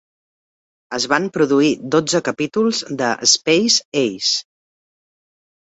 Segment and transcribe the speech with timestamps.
[0.97, 4.35] Es van produir dotze capítols de "Space Ace".